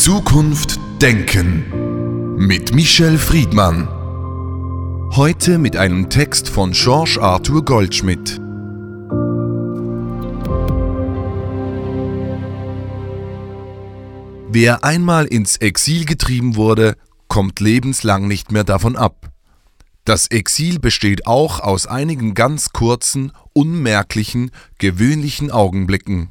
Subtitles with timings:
[0.00, 3.86] Zukunft denken mit Michel Friedmann.
[5.14, 8.40] Heute mit einem Text von George Arthur Goldschmidt.
[14.48, 16.96] Wer einmal ins Exil getrieben wurde,
[17.28, 19.30] kommt lebenslang nicht mehr davon ab.
[20.06, 26.30] Das Exil besteht auch aus einigen ganz kurzen, unmerklichen, gewöhnlichen Augenblicken.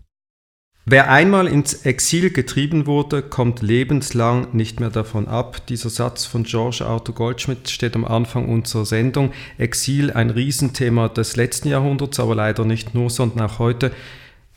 [0.91, 5.68] Wer einmal ins Exil getrieben wurde, kommt lebenslang nicht mehr davon ab.
[5.68, 9.31] Dieser Satz von George Arthur Goldschmidt steht am Anfang unserer Sendung.
[9.59, 13.91] Exil, ein Riesenthema des letzten Jahrhunderts, aber leider nicht nur, sondern auch heute.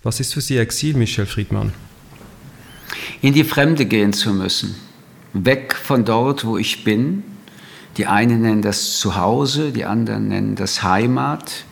[0.02, 1.74] Was ist für Sie Exil, Michel Friedmann?
[3.21, 4.74] In die Fremde gehen zu müssen.
[5.35, 7.24] Weg von dort, wo ich bin.
[7.99, 11.66] Die einen nennen das Zuhause, die anderen nennen das Heimat.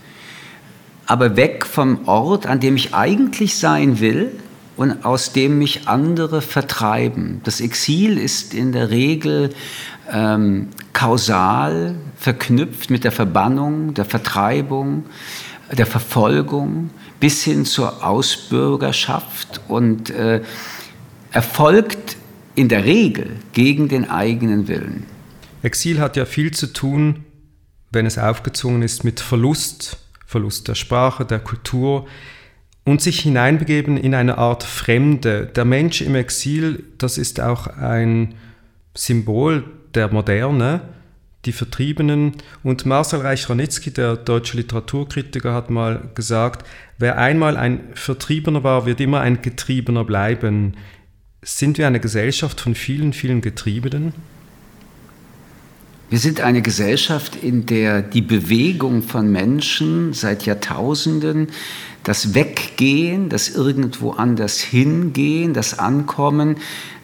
[1.06, 4.32] Aber weg vom Ort, an dem ich eigentlich sein will,
[4.80, 7.42] und aus dem mich andere vertreiben.
[7.44, 9.50] Das Exil ist in der Regel
[10.10, 15.04] ähm, kausal verknüpft mit der Verbannung, der Vertreibung,
[15.70, 16.88] der Verfolgung
[17.20, 20.40] bis hin zur Ausbürgerschaft und äh,
[21.30, 22.16] erfolgt
[22.54, 25.04] in der Regel gegen den eigenen Willen.
[25.60, 27.26] Exil hat ja viel zu tun,
[27.90, 32.06] wenn es aufgezwungen ist, mit Verlust, Verlust der Sprache, der Kultur,
[32.90, 35.46] und sich hineinbegeben in eine Art Fremde.
[35.46, 38.34] Der Mensch im Exil, das ist auch ein
[38.96, 39.62] Symbol
[39.94, 40.80] der Moderne,
[41.44, 42.32] die Vertriebenen.
[42.64, 46.66] Und Marcel Reich-Ranitzky, der deutsche Literaturkritiker, hat mal gesagt,
[46.98, 50.76] wer einmal ein Vertriebener war, wird immer ein Getriebener bleiben.
[51.42, 54.14] Sind wir eine Gesellschaft von vielen, vielen Getriebenen?
[56.10, 61.50] Wir sind eine Gesellschaft, in der die Bewegung von Menschen seit Jahrtausenden,
[62.02, 66.56] das Weggehen, das irgendwo anders hingehen, das Ankommen,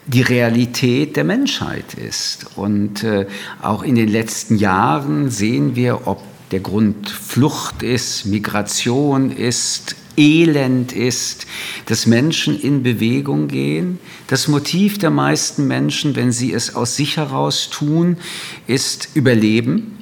[0.08, 2.48] die Realität der Menschheit ist.
[2.56, 3.26] Und äh,
[3.62, 6.20] auch in den letzten Jahren sehen wir, ob
[6.50, 11.46] der Grund Flucht ist, Migration ist, Elend ist,
[11.86, 13.98] dass Menschen in Bewegung gehen.
[14.26, 18.16] Das Motiv der meisten Menschen, wenn sie es aus sich heraus tun,
[18.66, 19.96] ist Überleben.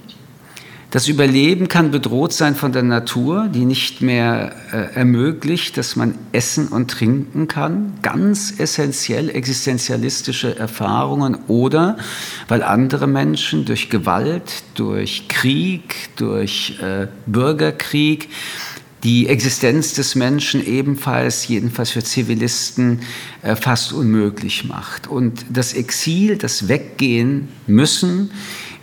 [0.94, 6.14] Das Überleben kann bedroht sein von der Natur, die nicht mehr äh, ermöglicht, dass man
[6.30, 7.94] essen und trinken kann.
[8.00, 11.96] Ganz essentiell existenzialistische Erfahrungen oder
[12.46, 18.28] weil andere Menschen durch Gewalt, durch Krieg, durch äh, Bürgerkrieg
[19.04, 23.00] die Existenz des Menschen ebenfalls, jedenfalls für Zivilisten,
[23.42, 25.06] äh, fast unmöglich macht.
[25.06, 28.30] Und das Exil, das Weggehen müssen,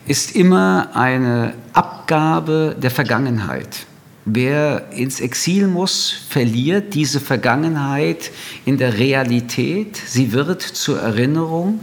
[0.07, 3.87] ist immer eine Abgabe der Vergangenheit.
[4.25, 8.31] Wer ins Exil muss, verliert diese Vergangenheit
[8.65, 9.97] in der Realität.
[9.97, 11.79] Sie wird zur Erinnerung.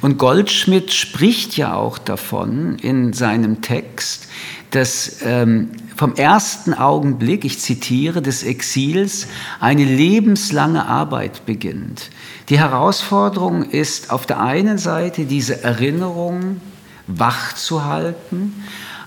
[0.00, 4.26] Und Goldschmidt spricht ja auch davon in seinem Text,
[4.70, 9.26] dass ähm, vom ersten Augenblick, ich zitiere, des Exils
[9.60, 12.10] eine lebenslange Arbeit beginnt.
[12.50, 16.60] Die Herausforderung ist auf der einen Seite diese Erinnerung
[17.06, 18.62] wach zu halten,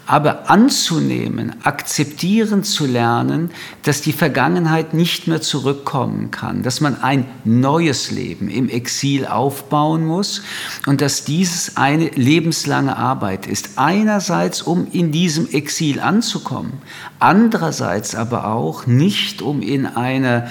[0.10, 3.52] aber anzunehmen, akzeptieren zu lernen,
[3.84, 10.08] dass die Vergangenheit nicht mehr zurückkommen kann, dass man ein neues Leben im Exil aufbauen
[10.08, 10.42] muss
[10.88, 13.74] und dass dieses eine lebenslange Arbeit ist.
[13.76, 16.74] Einerseits, um in diesem Exil anzukommen,
[17.20, 20.50] andererseits aber auch nicht, um in einer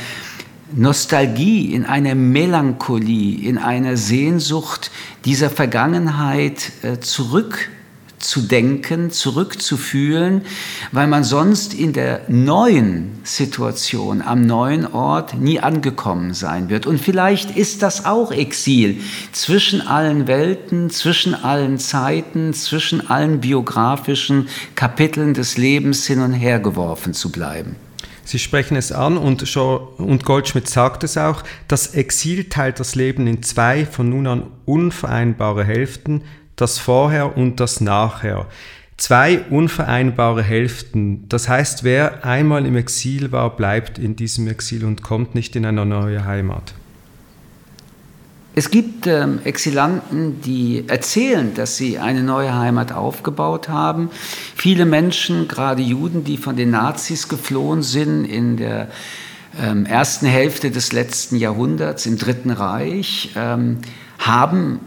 [0.72, 4.92] Nostalgie, in einer Melancholie, in einer Sehnsucht
[5.24, 7.70] dieser Vergangenheit äh, zurück
[8.18, 10.42] zu denken, zurückzufühlen,
[10.92, 16.86] weil man sonst in der neuen Situation, am neuen Ort nie angekommen sein wird.
[16.86, 19.00] Und vielleicht ist das auch Exil
[19.32, 26.60] zwischen allen Welten, zwischen allen Zeiten, zwischen allen biografischen Kapiteln des Lebens hin und her
[26.60, 27.76] geworfen zu bleiben.
[28.28, 33.26] Sie sprechen es an und, und Goldschmidt sagt es auch, das Exil teilt das Leben
[33.26, 36.20] in zwei von nun an unvereinbare Hälften,
[36.60, 38.46] das Vorher und das Nachher.
[38.96, 41.28] Zwei unvereinbare Hälften.
[41.28, 45.64] Das heißt, wer einmal im Exil war, bleibt in diesem Exil und kommt nicht in
[45.64, 46.74] eine neue Heimat.
[48.56, 54.10] Es gibt ähm, Exilanten, die erzählen, dass sie eine neue Heimat aufgebaut haben.
[54.56, 58.88] Viele Menschen, gerade Juden, die von den Nazis geflohen sind in der
[59.62, 63.78] ähm, ersten Hälfte des letzten Jahrhunderts im Dritten Reich, ähm,
[64.18, 64.80] haben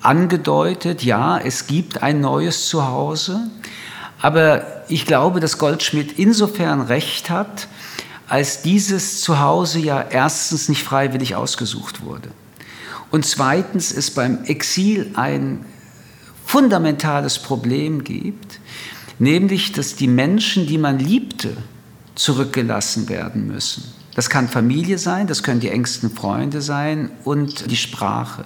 [0.00, 3.50] angedeutet, ja, es gibt ein neues Zuhause,
[4.20, 7.68] aber ich glaube, dass Goldschmidt insofern recht hat,
[8.28, 12.30] als dieses Zuhause ja erstens nicht freiwillig ausgesucht wurde.
[13.10, 15.64] Und zweitens es beim Exil ein
[16.44, 18.60] fundamentales Problem gibt,
[19.18, 21.56] nämlich dass die Menschen, die man liebte,
[22.14, 23.84] zurückgelassen werden müssen.
[24.14, 28.44] Das kann Familie sein, das können die engsten Freunde sein und die Sprache.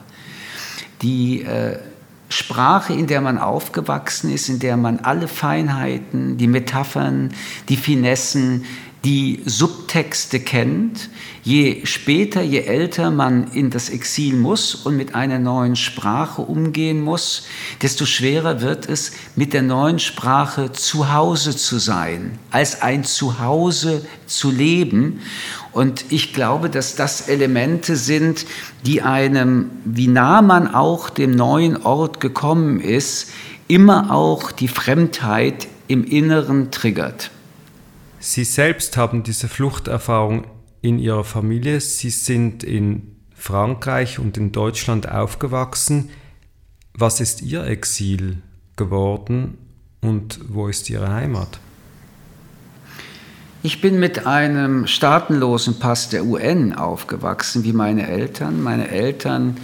[1.02, 1.78] Die äh,
[2.28, 7.34] Sprache, in der man aufgewachsen ist, in der man alle Feinheiten, die Metaphern,
[7.68, 8.64] die Finessen,
[9.04, 11.08] die Subtexte kennt,
[11.42, 17.00] je später, je älter man in das Exil muss und mit einer neuen Sprache umgehen
[17.00, 17.46] muss,
[17.80, 24.04] desto schwerer wird es, mit der neuen Sprache zu Hause zu sein, als ein Zuhause
[24.26, 25.20] zu leben.
[25.72, 28.44] Und ich glaube, dass das Elemente sind,
[28.84, 33.30] die einem, wie nah man auch dem neuen Ort gekommen ist,
[33.68, 37.30] immer auch die Fremdheit im Inneren triggert.
[38.18, 40.44] Sie selbst haben diese Fluchterfahrung
[40.82, 41.80] in Ihrer Familie.
[41.80, 46.10] Sie sind in Frankreich und in Deutschland aufgewachsen.
[46.92, 48.38] Was ist Ihr Exil
[48.76, 49.56] geworden
[50.00, 51.60] und wo ist Ihre Heimat?
[53.62, 58.62] Ich bin mit einem staatenlosen Pass der UN aufgewachsen, wie meine Eltern.
[58.62, 59.58] Meine Eltern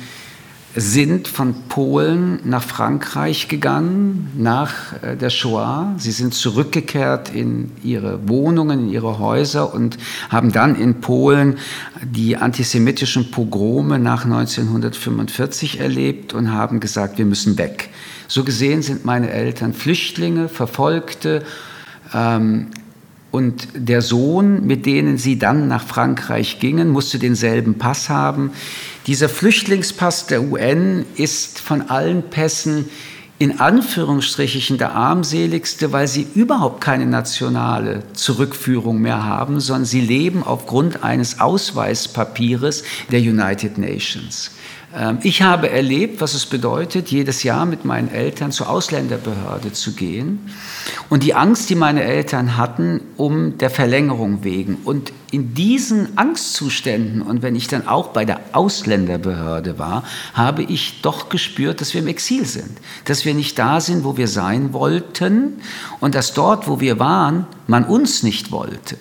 [0.74, 5.94] sind von Polen nach Frankreich gegangen nach äh, der Shoah.
[5.96, 9.96] Sie sind zurückgekehrt in ihre Wohnungen, in ihre Häuser und
[10.28, 11.56] haben dann in Polen
[12.02, 17.88] die antisemitischen Pogrome nach 1945 erlebt und haben gesagt, wir müssen weg.
[18.28, 21.44] So gesehen sind meine Eltern Flüchtlinge, Verfolgte,
[22.12, 22.66] ähm,
[23.36, 28.52] und der Sohn, mit denen sie dann nach Frankreich gingen, musste denselben Pass haben.
[29.06, 32.88] Dieser Flüchtlingspass der UN ist von allen Pässen
[33.38, 40.42] in Anführungsstrichen der armseligste, weil sie überhaupt keine nationale Zurückführung mehr haben, sondern sie leben
[40.42, 44.50] aufgrund eines Ausweispapiers der United Nations.
[44.96, 49.92] Ähm, ich habe erlebt, was es bedeutet, jedes Jahr mit meinen Eltern zur Ausländerbehörde zu
[49.92, 50.50] gehen
[51.10, 54.78] und die Angst, die meine Eltern hatten, um der Verlängerung wegen.
[54.84, 61.02] Und in diesen Angstzuständen und wenn ich dann auch bei der Ausländerbehörde war, habe ich
[61.02, 64.72] doch gespürt, dass wir im Exil sind, dass wir nicht da sind, wo wir sein
[64.72, 65.60] wollten
[66.00, 68.96] und dass dort, wo wir waren, man uns nicht wollte.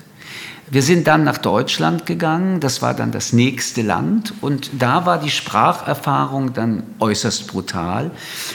[0.72, 4.34] Wir sind dann nach Deutschland gegangen, das war dann das nächste Land.
[4.42, 8.10] Und da war die Spracherfahrung dann äußerst brutal,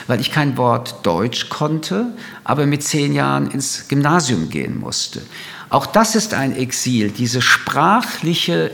[0.08, 2.06] weil ich kein Wort Deutsch konnte,
[2.42, 5.22] aber mit zehn Jahren ins Gymnasium gehen musste.
[5.68, 8.72] Auch das ist ein Exil, diese sprachliche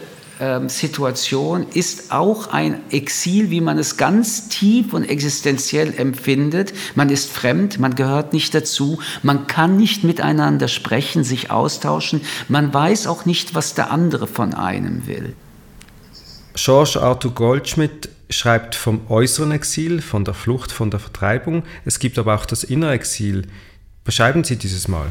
[0.69, 6.75] Situation ist auch ein Exil, wie man es ganz tief und existenziell empfindet.
[6.95, 12.75] Man ist fremd, man gehört nicht dazu, man kann nicht miteinander sprechen, sich austauschen, man
[12.75, 15.35] weiß auch nicht, was der andere von einem will.
[16.55, 21.63] George Arthur Goldschmidt schreibt vom äußeren Exil, von der Flucht, von der Vertreibung.
[21.85, 23.47] Es gibt aber auch das innere Exil.
[24.05, 25.07] Beschreiben Sie dieses mal.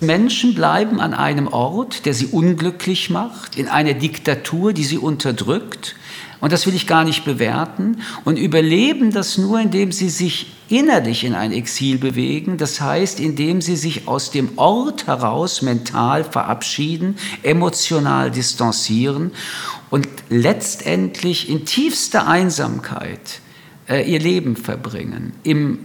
[0.00, 5.96] Menschen bleiben an einem Ort, der sie unglücklich macht, in einer Diktatur, die sie unterdrückt.
[6.40, 8.00] Und das will ich gar nicht bewerten.
[8.24, 12.58] Und überleben das nur, indem sie sich innerlich in ein Exil bewegen.
[12.58, 19.32] Das heißt, indem sie sich aus dem Ort heraus mental verabschieden, emotional distanzieren
[19.90, 23.40] und letztendlich in tiefster Einsamkeit
[23.88, 25.32] äh, ihr Leben verbringen.
[25.42, 25.80] Im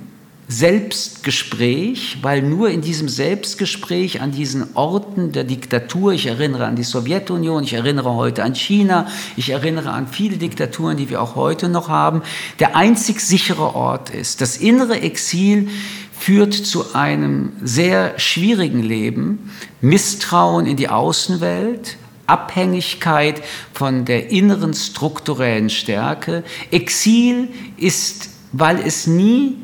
[0.48, 6.84] Selbstgespräch, weil nur in diesem Selbstgespräch an diesen Orten der Diktatur, ich erinnere an die
[6.84, 9.08] Sowjetunion, ich erinnere heute an China,
[9.38, 12.24] ich erinnere an viele Diktaturen, die wir auch heute noch haben,
[12.60, 14.42] der einzig sichere Ort ist.
[14.42, 15.70] Das innere Exil
[16.12, 21.98] führt zu einem sehr schwierigen Leben, Misstrauen in die Außenwelt,
[22.28, 23.42] Abhängigkeit
[23.74, 26.44] von der inneren strukturellen Stärke.
[26.72, 29.58] Exil ist, weil es nie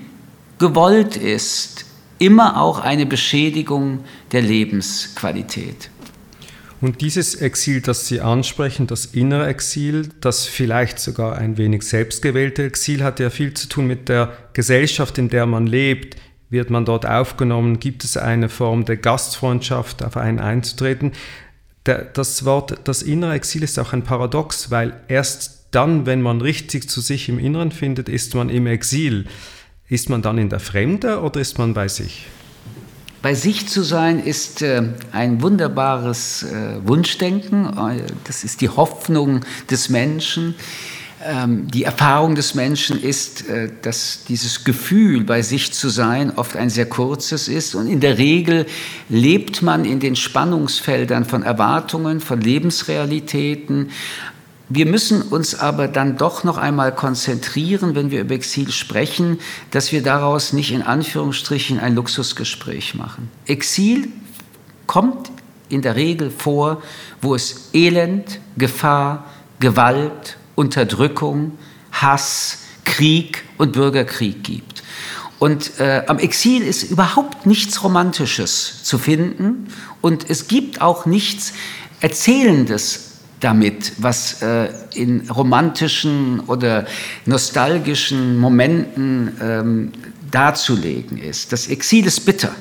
[0.60, 1.86] gewollt ist,
[2.20, 5.89] immer auch eine Beschädigung der Lebensqualität.
[6.82, 12.63] Und dieses Exil, das Sie ansprechen, das innere Exil, das vielleicht sogar ein wenig selbstgewählte
[12.63, 16.16] Exil, hat ja viel zu tun mit der Gesellschaft, in der man lebt.
[16.50, 17.80] Wird man dort aufgenommen?
[17.80, 21.12] Gibt es eine Form der Gastfreundschaft, auf einen einzutreten?
[21.86, 26.42] Der, das Wort, das innere Exil ist auch ein Paradox, weil erst dann, wenn man
[26.42, 29.25] richtig zu sich im Inneren findet, ist man im Exil.
[29.89, 32.27] Ist man dann in der Fremde oder ist man bei sich?
[33.24, 37.65] Bei sich zu sein ist äh, ein wunderbares äh, Wunschdenken.
[37.65, 40.53] Äh, das ist die Hoffnung des Menschen.
[41.25, 43.46] Ähm, die Erfahrung des Menschen ist,
[43.81, 47.74] dass dieses Gefühl, bei sich zu sein, oft ein sehr kurzes ist.
[47.74, 48.67] Und in der Regel
[49.10, 53.89] lebt man in den Spannungsfeldern von Erwartungen, von Lebensrealitäten,
[54.70, 59.40] wir müssen uns aber dann doch noch einmal konzentrieren, wenn wir über Exil sprechen,
[59.72, 63.30] dass wir daraus nicht in Anführungsstrichen ein Luxusgespräch machen.
[63.48, 64.10] Exil
[64.86, 65.32] kommt
[65.70, 66.84] in der Regel vor,
[67.22, 69.26] wo es Elend, Gefahr,
[69.60, 71.58] Gewalt, Unterdrückung,
[71.92, 74.84] Hass, Krieg und Bürgerkrieg gibt.
[75.40, 81.54] Und äh, am Exil ist überhaupt nichts Romantisches zu finden und es gibt auch nichts
[82.02, 83.09] Erzählendes
[83.39, 86.86] damit, was äh, in romantischen oder
[87.25, 89.91] nostalgischen Momenten ähm,
[90.29, 91.51] darzulegen ist.
[91.51, 92.51] Das Exil ist bitter.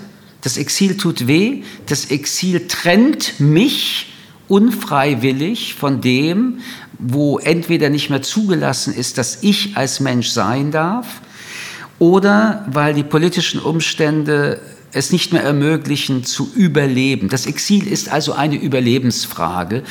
[0.43, 1.63] Das Exil tut weh.
[1.87, 4.13] Das Exil trennt mich
[4.47, 6.61] unfreiwillig von dem,
[6.99, 11.21] wo entweder nicht mehr zugelassen ist, dass ich als Mensch sein darf,
[11.99, 14.61] oder weil die politischen Umstände
[14.93, 17.29] es nicht mehr ermöglichen zu überleben.
[17.29, 19.83] Das Exil ist also eine Überlebensfrage.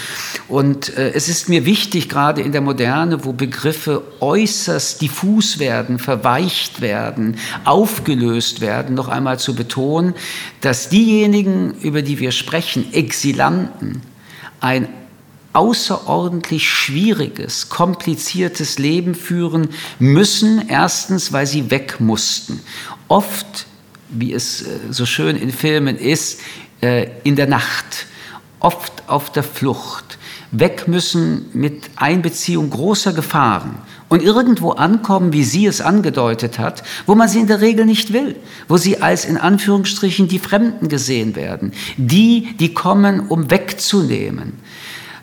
[0.48, 6.00] Und äh, es ist mir wichtig, gerade in der Moderne, wo Begriffe äußerst diffus werden,
[6.00, 10.16] verweicht werden, aufgelöst werden, noch einmal zu betonen,
[10.62, 14.02] dass diejenigen, über die wir sprechen, Exilanten,
[14.60, 14.88] ein
[15.54, 20.68] außerordentlich schwieriges, kompliziertes Leben führen müssen.
[20.70, 22.62] Erstens, weil sie weg mussten.
[23.08, 23.66] Oft
[24.10, 26.42] wie es äh, so schön in Filmen ist,
[26.82, 28.08] äh, in der Nacht,
[28.60, 30.18] oft auf der Flucht,
[30.52, 33.78] weg müssen mit Einbeziehung großer Gefahren
[34.10, 38.14] und irgendwo ankommen, wie sie es angedeutet hat, wo man sie in der Regel nicht
[38.14, 38.38] will,
[38.68, 44.54] wo sie als in Anführungsstrichen die Fremden gesehen werden, die, die kommen, um wegzunehmen.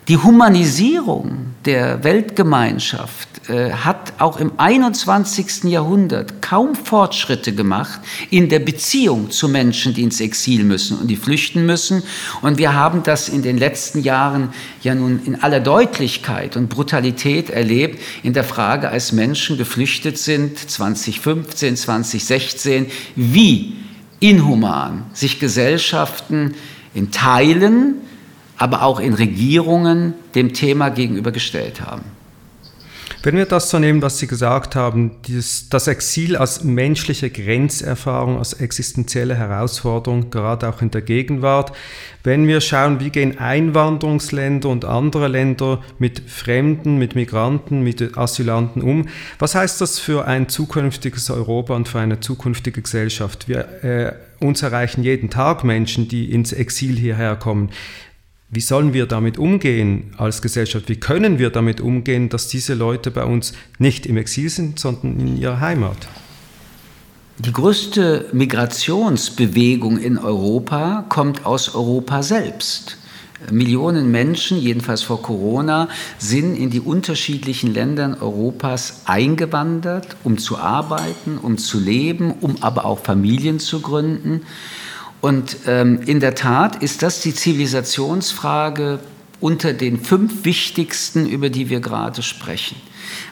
[0.07, 5.63] Die Humanisierung der Weltgemeinschaft äh, hat auch im 21.
[5.63, 11.15] Jahrhundert kaum Fortschritte gemacht in der Beziehung zu Menschen, die ins Exil müssen und die
[11.15, 12.03] flüchten müssen.
[12.43, 14.49] Und wir haben das in den letzten Jahren
[14.83, 20.59] ja nun in aller Deutlichkeit und Brutalität erlebt in der Frage, als Menschen geflüchtet sind,
[20.59, 23.73] 2015, 2016, wie
[24.19, 26.53] inhuman sich Gesellschaften
[26.93, 28.04] in Teilen
[28.57, 32.03] aber auch in Regierungen dem Thema gegenübergestellt haben.
[33.25, 38.37] Wenn wir das so nehmen, was Sie gesagt haben, dieses, das Exil als menschliche Grenzerfahrung,
[38.37, 41.75] als existenzielle Herausforderung, gerade auch in der Gegenwart,
[42.23, 48.83] wenn wir schauen, wie gehen Einwanderungsländer und andere Länder mit Fremden, mit Migranten, mit Asylanten
[48.83, 49.07] um,
[49.39, 53.47] was heißt das für ein zukünftiges Europa und für eine zukünftige Gesellschaft?
[53.47, 57.71] Wir, äh, uns erreichen jeden Tag Menschen, die ins Exil hierher kommen.
[58.49, 60.87] Wie sollen wir damit umgehen als Gesellschaft?
[60.87, 65.19] Wie können wir damit umgehen, dass diese Leute bei uns nicht im Exil sind, sondern
[65.19, 66.07] in ihrer Heimat?
[67.39, 72.97] Die größte Migrationsbewegung in Europa kommt aus Europa selbst.
[73.51, 81.37] Millionen Menschen, jedenfalls vor Corona, sind in die unterschiedlichen Ländern Europas eingewandert, um zu arbeiten,
[81.37, 84.43] um zu leben, um aber auch Familien zu gründen.
[85.25, 88.99] Und ähm, in der Tat ist das die Zivilisationsfrage
[89.41, 92.75] unter den fünf wichtigsten, über die wir gerade sprechen.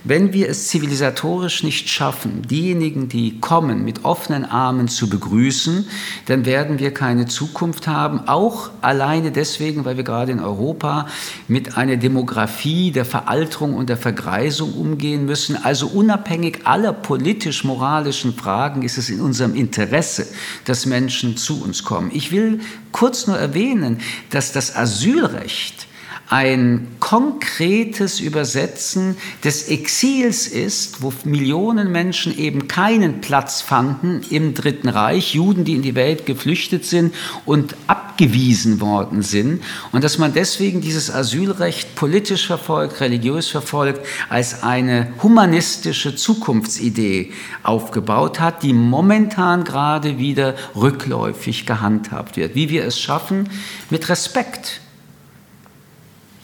[0.04, 5.88] Wenn wir es zivilisatorisch nicht schaffen, diejenigen, die kommen, mit offenen Armen zu begrüßen,
[6.26, 11.08] dann werden wir keine Zukunft haben, auch alleine deswegen, weil wir gerade in Europa
[11.48, 15.56] mit einer Demografie der Veralterung und der Vergreisung umgehen müssen.
[15.64, 20.28] Also unabhängig aller politisch-moralischen Fragen ist es in unserem Interesse,
[20.66, 22.12] dass Menschen zu uns kommen.
[22.14, 22.60] Ich will
[22.92, 24.00] kurz nur erwähnen,
[24.30, 25.88] dass das Asylrecht
[26.34, 34.90] ein konkretes Übersetzen des Exils ist, wo Millionen Menschen eben keinen Platz fanden im Dritten
[34.90, 37.14] Reich, Juden, die in die Welt geflüchtet sind
[37.46, 39.62] und abgewiesen worden sind
[39.92, 48.40] und dass man deswegen dieses Asylrecht politisch verfolgt, religiös verfolgt, als eine humanistische Zukunftsidee aufgebaut
[48.40, 52.56] hat, die momentan gerade wieder rückläufig gehandhabt wird.
[52.56, 53.50] Wie wir es schaffen,
[53.92, 54.82] mit Respekt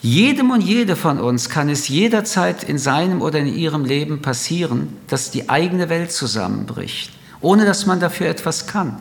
[0.02, 4.96] jedem und jede von uns kann es jederzeit in seinem oder in ihrem Leben passieren,
[5.08, 8.98] dass die eigene Welt zusammenbricht, ohne dass man dafür etwas kann.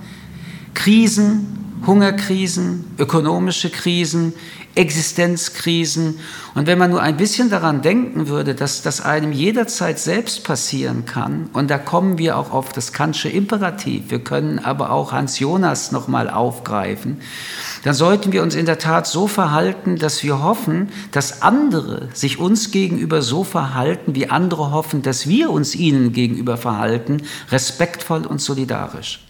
[0.74, 4.34] Krisen, Hungerkrisen, ökonomische Krisen,
[4.76, 6.20] Existenzkrisen.
[6.56, 11.06] Und wenn man nur ein bisschen daran denken würde, dass das einem jederzeit selbst passieren
[11.06, 15.40] kann, und da kommen wir auch auf das Kantsche Imperativ, wir können aber auch Hans
[15.40, 17.18] Jonas nochmal aufgreifen,
[17.84, 22.40] dann sollten wir uns in der Tat so verhalten, dass wir hoffen, dass andere sich
[22.40, 28.40] uns gegenüber so verhalten, wie andere hoffen, dass wir uns ihnen gegenüber verhalten, respektvoll und
[28.40, 29.29] solidarisch.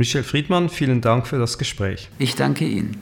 [0.00, 2.08] Michel Friedmann, vielen Dank für das Gespräch.
[2.18, 2.96] Ich danke Ihnen.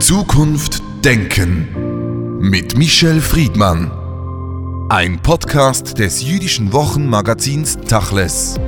[0.00, 3.90] Zukunft denken mit Michel Friedmann.
[4.88, 8.58] Ein Podcast des jüdischen Wochenmagazins Tachles.